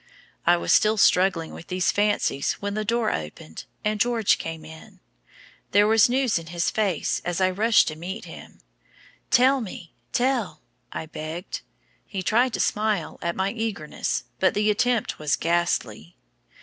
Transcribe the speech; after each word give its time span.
I 0.47 0.57
was 0.57 0.73
still 0.73 0.97
struggling 0.97 1.53
with 1.53 1.67
these 1.67 1.91
fancies 1.91 2.53
when 2.53 2.73
the 2.73 2.83
door 2.83 3.11
opened, 3.13 3.65
and 3.85 3.99
George 3.99 4.39
came 4.39 4.65
in. 4.65 4.99
There 5.73 5.85
was 5.85 6.09
news 6.09 6.39
in 6.39 6.47
his 6.47 6.71
face 6.71 7.21
as 7.23 7.39
I 7.39 7.51
rushed 7.51 7.87
to 7.89 7.95
meet 7.95 8.25
him. 8.25 8.61
"Tell 9.29 9.61
me 9.61 9.93
tell," 10.11 10.63
I 10.91 11.05
begged. 11.05 11.61
He 12.07 12.23
tried 12.23 12.53
to 12.53 12.59
smile 12.59 13.19
at 13.21 13.35
my 13.35 13.51
eagerness, 13.51 14.23
but 14.39 14.55
the 14.55 14.71
attempt 14.71 15.19
was 15.19 15.35
ghastly. 15.35 16.15